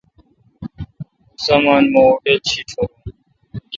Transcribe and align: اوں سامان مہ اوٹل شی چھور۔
اوں 0.03 1.37
سامان 1.45 1.83
مہ 1.91 2.01
اوٹل 2.05 2.37
شی 2.49 2.61
چھور۔ 2.69 2.89